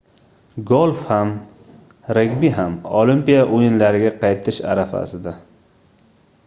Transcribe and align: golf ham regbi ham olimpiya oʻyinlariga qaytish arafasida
golf 0.69 1.03
ham 1.09 1.33
regbi 2.19 2.51
ham 2.55 2.79
olimpiya 3.03 3.43
oʻyinlariga 3.59 4.13
qaytish 4.25 4.61
arafasida 4.75 5.35